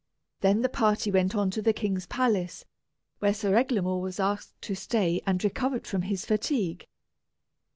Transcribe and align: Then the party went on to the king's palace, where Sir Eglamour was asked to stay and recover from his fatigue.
Then 0.39 0.63
the 0.63 0.67
party 0.67 1.11
went 1.11 1.35
on 1.35 1.51
to 1.51 1.61
the 1.61 1.73
king's 1.73 2.07
palace, 2.07 2.65
where 3.19 3.35
Sir 3.35 3.53
Eglamour 3.55 4.01
was 4.01 4.19
asked 4.19 4.59
to 4.63 4.73
stay 4.73 5.21
and 5.27 5.43
recover 5.43 5.79
from 5.81 6.01
his 6.01 6.25
fatigue. 6.25 6.87